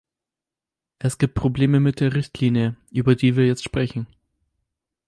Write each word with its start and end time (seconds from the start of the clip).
Es 0.97 1.19
gibt 1.19 1.35
Probleme 1.35 1.79
mit 1.79 1.99
der 1.99 2.15
Richtlinie, 2.15 2.75
über 2.89 3.13
die 3.13 3.35
wir 3.35 3.45
jetzt 3.45 3.63
sprechen. 3.63 4.07